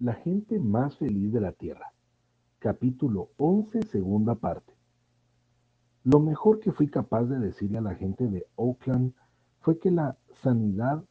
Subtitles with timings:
[0.00, 1.92] La gente más feliz de la Tierra.
[2.58, 4.72] Capítulo 11, segunda parte.
[6.04, 9.12] Lo mejor que fui capaz de decirle a la gente de Oakland
[9.60, 11.04] fue que la sanidad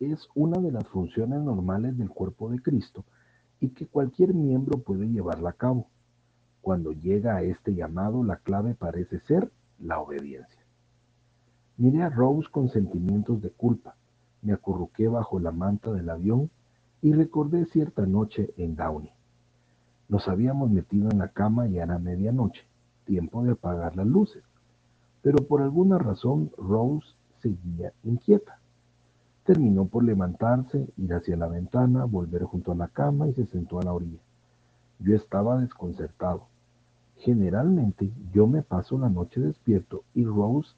[0.00, 3.04] es una de las funciones normales del cuerpo de Cristo
[3.60, 5.86] y que cualquier miembro puede llevarla a cabo.
[6.62, 10.66] Cuando llega a este llamado, la clave parece ser la obediencia.
[11.76, 13.94] Miré a Rose con sentimientos de culpa.
[14.42, 16.50] Me acurruqué bajo la manta del avión
[17.04, 19.10] y recordé cierta noche en Downey.
[20.08, 22.62] Nos habíamos metido en la cama y era medianoche,
[23.04, 24.42] tiempo de apagar las luces.
[25.20, 27.06] Pero por alguna razón Rose
[27.42, 28.58] seguía inquieta.
[29.44, 33.78] Terminó por levantarse, ir hacia la ventana, volver junto a la cama y se sentó
[33.78, 34.22] a la orilla.
[34.98, 36.46] Yo estaba desconcertado.
[37.18, 40.74] Generalmente yo me paso la noche despierto y Rose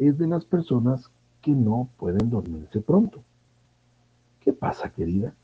[0.00, 1.08] es de las personas
[1.40, 3.22] que no pueden dormirse pronto.
[4.40, 5.34] ¿Qué pasa, querida?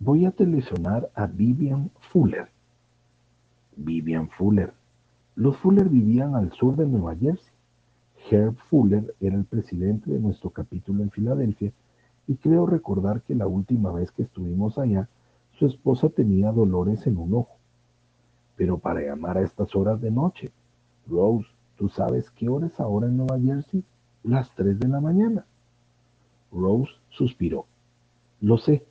[0.00, 2.48] Voy a telefonar a Vivian Fuller.
[3.74, 4.72] Vivian Fuller.
[5.34, 7.52] Los Fuller vivían al sur de Nueva Jersey.
[8.30, 11.72] Herb Fuller era el presidente de nuestro capítulo en Filadelfia
[12.28, 15.08] y creo recordar que la última vez que estuvimos allá,
[15.58, 17.56] su esposa tenía dolores en un ojo.
[18.54, 20.52] Pero para llamar a estas horas de noche,
[21.08, 23.82] Rose, ¿tú sabes qué hora es ahora en Nueva Jersey?
[24.22, 25.44] Las tres de la mañana.
[26.52, 27.66] Rose suspiró.
[28.40, 28.84] Lo sé,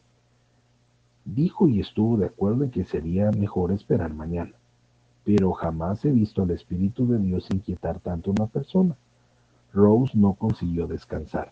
[1.28, 4.53] Dijo y estuvo de acuerdo en que sería mejor esperar mañana.
[5.25, 8.95] Pero jamás he visto al Espíritu de Dios inquietar tanto a una persona.
[9.73, 11.52] Rose no consiguió descansar.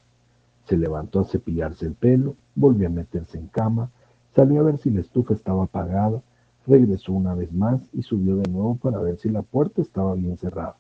[0.63, 3.91] Se levantó a cepillarse el pelo, volvió a meterse en cama,
[4.33, 6.21] salió a ver si la estufa estaba apagada,
[6.65, 10.37] regresó una vez más y subió de nuevo para ver si la puerta estaba bien
[10.37, 10.77] cerrada.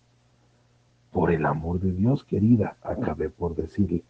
[1.11, 4.05] Por el amor de Dios, querida, acabé por decirle,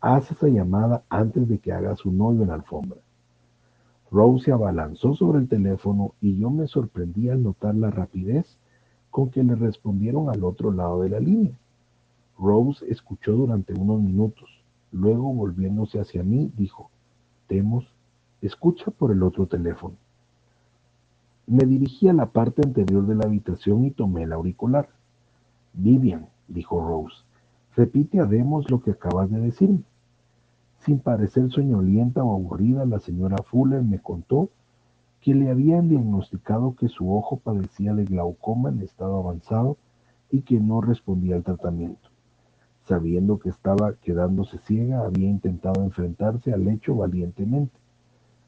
[0.00, 3.03] haz esa llamada antes de que hagas un hoyo en la alfombra.
[4.14, 8.56] Rose se abalanzó sobre el teléfono y yo me sorprendí al notar la rapidez
[9.10, 11.58] con que le respondieron al otro lado de la línea.
[12.38, 14.48] Rose escuchó durante unos minutos.
[14.92, 16.90] Luego, volviéndose hacia mí, dijo,
[17.48, 17.86] Temos,
[18.40, 19.96] escucha por el otro teléfono.
[21.48, 24.90] Me dirigí a la parte anterior de la habitación y tomé el auricular.
[25.72, 27.24] Vivian, dijo Rose,
[27.74, 29.82] repite a Demos lo que acabas de decirme.
[30.84, 34.50] Sin parecer soñolienta o aburrida, la señora Fuller me contó
[35.22, 39.78] que le habían diagnosticado que su ojo padecía de glaucoma en estado avanzado
[40.30, 42.10] y que no respondía al tratamiento.
[42.82, 47.78] Sabiendo que estaba quedándose ciega, había intentado enfrentarse al hecho valientemente.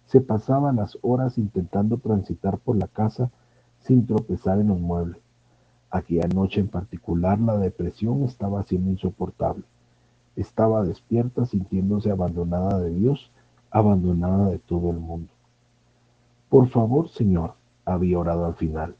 [0.05, 3.31] Se pasaba las horas intentando transitar por la casa
[3.79, 5.23] sin tropezar en los muebles.
[5.89, 9.65] Aquella noche en particular la depresión estaba siendo insoportable.
[10.37, 13.31] Estaba despierta sintiéndose abandonada de Dios,
[13.71, 15.33] abandonada de todo el mundo.
[16.51, 17.55] Por favor, Señor,
[17.87, 18.95] había orado al final,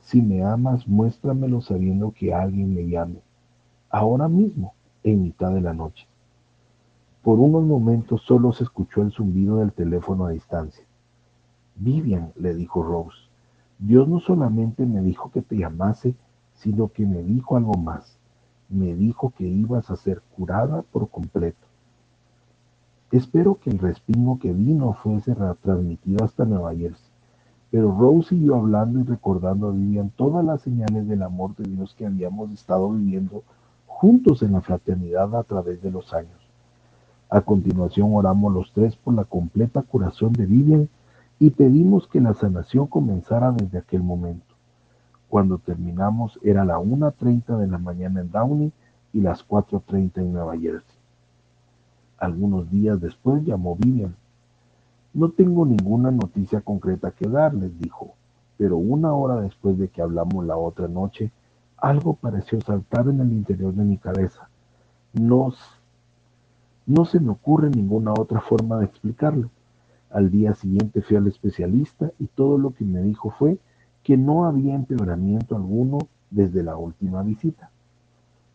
[0.00, 3.22] si me amas, muéstramelo sabiendo que alguien me llame,
[3.90, 6.08] ahora mismo, en mitad de la noche.
[7.22, 10.84] Por unos momentos solo se escuchó el zumbido del teléfono a distancia.
[11.76, 13.16] Vivian, le dijo Rose,
[13.78, 16.16] Dios no solamente me dijo que te llamase,
[16.54, 18.18] sino que me dijo algo más
[18.72, 21.66] me dijo que ibas a ser curada por completo.
[23.10, 27.10] Espero que el respingo que vino fuese transmitido hasta Nueva Jersey.
[27.70, 31.94] Pero Rose siguió hablando y recordando a Vivian todas las señales del amor de Dios
[31.94, 33.42] que habíamos estado viviendo
[33.86, 36.38] juntos en la fraternidad a través de los años.
[37.30, 40.88] A continuación oramos los tres por la completa curación de Vivian
[41.38, 44.51] y pedimos que la sanación comenzara desde aquel momento.
[45.32, 48.70] Cuando terminamos era la 1.30 de la mañana en Downey
[49.14, 50.94] y las 4.30 en Nueva Jersey.
[52.18, 54.14] Algunos días después llamó Vivian.
[55.14, 58.12] No tengo ninguna noticia concreta que darles, dijo,
[58.58, 61.32] pero una hora después de que hablamos la otra noche,
[61.78, 64.50] algo pareció saltar en el interior de mi cabeza.
[65.14, 65.54] No,
[66.84, 69.48] no se me ocurre ninguna otra forma de explicarlo.
[70.10, 73.56] Al día siguiente fui al especialista y todo lo que me dijo fue
[74.02, 75.98] que no había empeoramiento alguno
[76.30, 77.70] desde la última visita.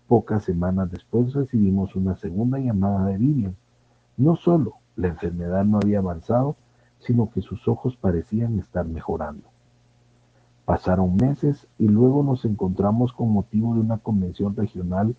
[0.08, 3.56] Pocas semanas después recibimos una segunda llamada de Vivian.
[4.18, 6.56] No solo la enfermedad no había avanzado,
[7.00, 9.48] sino que sus ojos parecían estar mejorando.
[10.66, 15.16] Pasaron meses y luego nos encontramos con motivo de una convención regional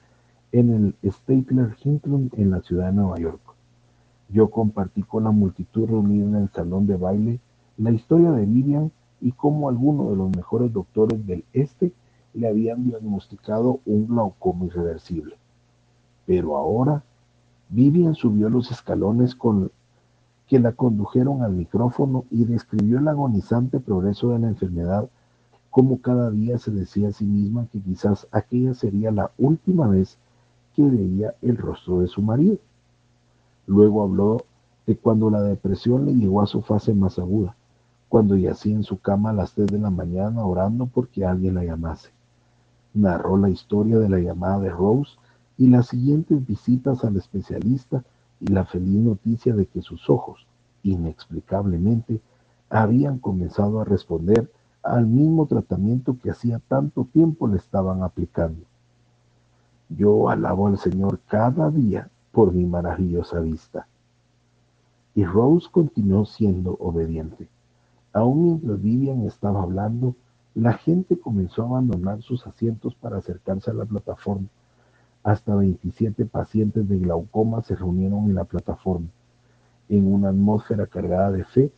[0.52, 3.40] en el Statler Hinton en la ciudad de Nueva York.
[4.28, 7.40] Yo compartí con la multitud reunida en el salón de baile
[7.78, 11.92] la historia de Vivian y cómo algunos de los mejores doctores del este
[12.34, 15.36] le habían diagnosticado un glaucoma irreversible.
[16.26, 17.02] Pero ahora
[17.70, 19.70] Vivian subió los escalones con
[20.46, 25.08] que la condujeron al micrófono y describió el agonizante progreso de la enfermedad,
[25.70, 30.16] como cada día se decía a sí misma que quizás aquella sería la última vez
[30.74, 32.56] que veía el rostro de su marido.
[33.66, 34.38] Luego habló
[34.86, 37.54] de cuando la depresión le llegó a su fase más aguda,
[38.08, 41.64] cuando yacía en su cama a las 3 de la mañana orando porque alguien la
[41.64, 42.10] llamase.
[42.94, 45.16] Narró la historia de la llamada de Rose
[45.58, 48.02] y las siguientes visitas al especialista
[48.40, 50.46] y la feliz noticia de que sus ojos,
[50.82, 52.20] inexplicablemente,
[52.70, 54.50] habían comenzado a responder
[54.82, 58.64] al mismo tratamiento que hacía tanto tiempo le estaban aplicando.
[59.88, 63.86] Yo alabo al Señor cada día por mi maravillosa vista.
[65.14, 67.48] Y Rose continuó siendo obediente.
[68.18, 70.16] Aún mientras Vivian estaba hablando,
[70.56, 74.48] la gente comenzó a abandonar sus asientos para acercarse a la plataforma.
[75.22, 79.06] Hasta 27 pacientes de glaucoma se reunieron en la plataforma.
[79.88, 81.70] En una atmósfera cargada de fe,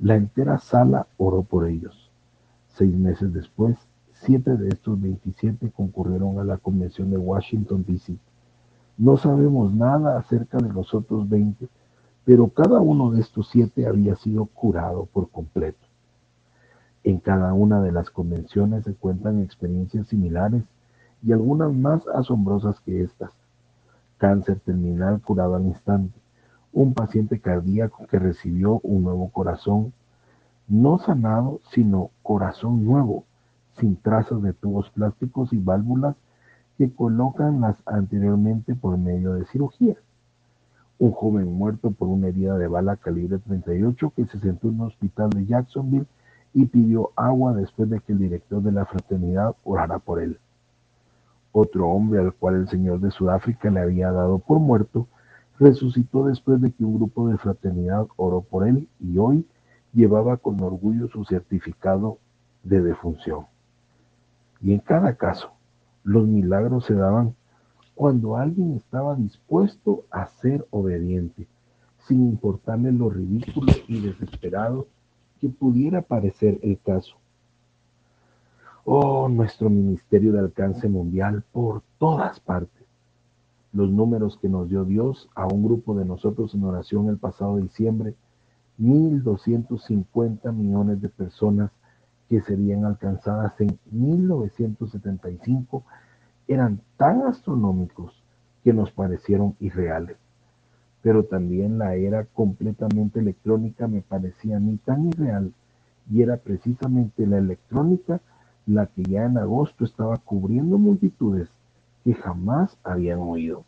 [0.00, 2.10] la entera sala oró por ellos.
[2.66, 3.76] Seis meses después,
[4.12, 8.16] siete de estos 27 concurrieron a la convención de Washington, D.C.
[8.98, 11.68] No sabemos nada acerca de los otros 20,
[12.26, 15.78] pero cada uno de estos siete había sido curado por completo.
[17.04, 20.64] En cada una de las convenciones se cuentan experiencias similares
[21.22, 23.30] y algunas más asombrosas que estas.
[24.18, 26.18] Cáncer terminal curado al instante,
[26.72, 29.92] un paciente cardíaco que recibió un nuevo corazón,
[30.66, 33.22] no sanado, sino corazón nuevo,
[33.78, 36.16] sin trazas de tubos plásticos y válvulas
[36.76, 39.94] que colocan las anteriormente por medio de cirugía
[40.98, 44.86] un joven muerto por una herida de bala calibre 38 que se sentó en un
[44.86, 46.06] hospital de Jacksonville
[46.54, 50.38] y pidió agua después de que el director de la fraternidad orara por él.
[51.52, 55.06] Otro hombre al cual el señor de Sudáfrica le había dado por muerto,
[55.58, 59.46] resucitó después de que un grupo de fraternidad oró por él y hoy
[59.92, 62.18] llevaba con orgullo su certificado
[62.62, 63.46] de defunción.
[64.60, 65.52] Y en cada caso,
[66.04, 67.34] los milagros se daban
[67.96, 71.48] cuando alguien estaba dispuesto a ser obediente,
[72.06, 74.86] sin importarle lo ridículo y desesperado
[75.40, 77.16] que pudiera parecer el caso.
[78.84, 82.84] Oh, nuestro ministerio de alcance mundial por todas partes.
[83.72, 87.56] Los números que nos dio Dios a un grupo de nosotros en oración el pasado
[87.56, 88.14] diciembre,
[88.78, 91.70] 1.250 millones de personas
[92.28, 95.82] que serían alcanzadas en 1975
[96.48, 98.22] eran tan astronómicos
[98.62, 100.16] que nos parecieron irreales.
[101.02, 105.52] Pero también la era completamente electrónica me parecía a mí tan irreal
[106.10, 108.20] y era precisamente la electrónica
[108.66, 111.48] la que ya en agosto estaba cubriendo multitudes
[112.04, 113.64] que jamás habían oído.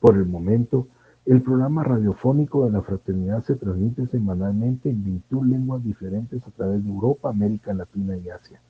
[0.00, 0.86] Por el momento,
[1.24, 6.84] el programa radiofónico de la fraternidad se transmite semanalmente en 21 lenguas diferentes a través
[6.84, 8.60] de Europa, América Latina y Asia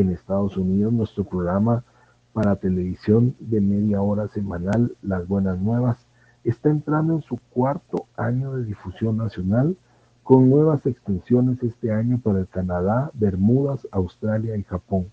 [0.00, 1.84] en Estados Unidos, nuestro programa
[2.32, 5.96] para televisión de media hora semanal, Las Buenas Nuevas,
[6.44, 9.76] está entrando en su cuarto año de difusión nacional
[10.22, 15.06] con nuevas extensiones este año para Canadá, Bermudas, Australia y Japón.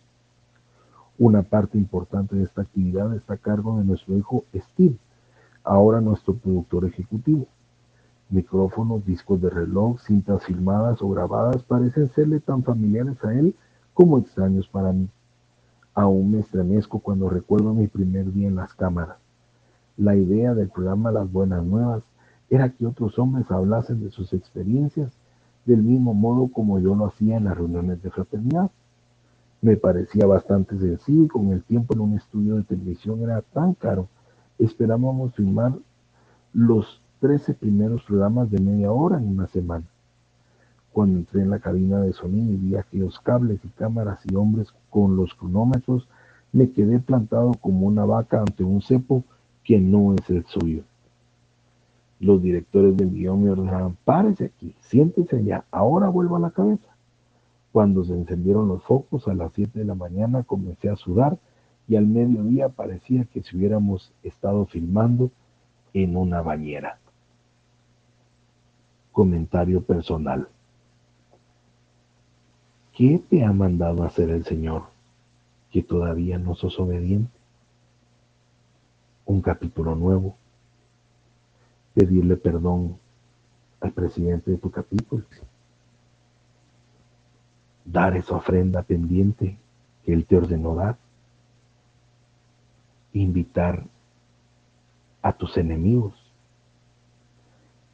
[1.18, 4.98] Una parte importante de esta actividad está a cargo de nuestro hijo Steve,
[5.64, 7.48] ahora nuestro productor ejecutivo.
[8.30, 13.56] Micrófonos, discos de reloj, cintas filmadas o grabadas parecen serle tan familiares a él
[13.94, 15.08] como extraños para mí.
[15.94, 19.18] Aún me estremezco cuando recuerdo mi primer día en las cámaras.
[19.98, 22.04] La idea del programa Las Buenas Nuevas
[22.50, 25.12] era que otros hombres hablasen de sus experiencias
[25.66, 28.72] del mismo modo como yo lo hacía en las reuniones de fraternidad.
[29.62, 33.74] Me parecía bastante sencillo y con el tiempo en un estudio de televisión era tan
[33.76, 34.08] caro.
[34.60, 35.74] Esperábamos filmar
[36.54, 39.86] los 13 primeros programas de media hora en una semana.
[40.94, 44.74] Cuando entré en la cabina de sonido y vi aquellos cables y cámaras y hombres
[44.92, 46.08] con los cronómetros,
[46.52, 49.24] me quedé plantado como una vaca ante un cepo
[49.64, 50.84] que no es el suyo.
[52.20, 56.96] Los directores del guion me ordenaban, párese aquí, siéntese allá, ahora vuelvo a la cabeza.
[57.72, 61.40] Cuando se encendieron los focos a las 7 de la mañana comencé a sudar
[61.88, 65.32] y al mediodía parecía que si hubiéramos estado filmando
[65.94, 67.00] en una bañera.
[69.12, 70.48] Comentario personal.
[72.94, 74.84] ¿Qué te ha mandado hacer el Señor
[75.72, 77.32] que todavía no sos obediente?
[79.26, 80.36] Un capítulo nuevo.
[81.96, 83.00] Pedirle perdón
[83.82, 85.24] al presidente de tu capítulo.
[87.84, 89.58] Dar esa ofrenda pendiente
[90.06, 90.96] que Él te ordenó dar.
[93.12, 93.86] Invitar
[95.24, 96.14] a tus enemigos.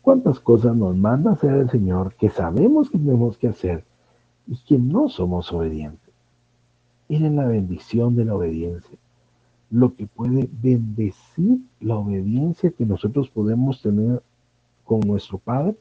[0.01, 3.88] ¿Cuántas cosas nos manda hacer el Señor que sabemos que tenemos que hacer
[4.49, 6.11] y que no somos obedientes?
[7.07, 8.97] Miren la bendición de la obediencia,
[9.69, 14.23] lo que puede bendecir la obediencia que nosotros podemos tener
[14.85, 15.75] con nuestro Padre,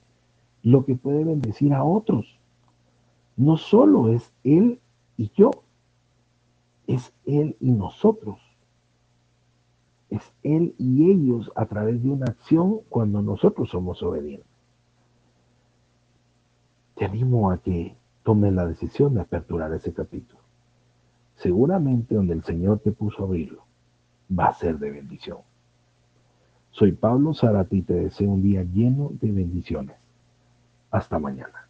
[0.62, 2.38] lo que puede bendecir a otros.
[3.36, 4.80] No solo es Él
[5.16, 5.50] y yo,
[6.86, 8.38] es Él y nosotros.
[10.10, 14.46] Es Él y ellos a través de una acción cuando nosotros somos obedientes.
[16.96, 17.96] Te animo a que
[18.28, 20.42] tomes la decisión de aperturar ese capítulo.
[21.36, 23.64] Seguramente donde el Señor te puso a abrirlo
[24.30, 25.38] va a ser de bendición.
[26.70, 29.96] Soy Pablo Zarate y te deseo un día lleno de bendiciones.
[30.90, 31.67] Hasta mañana.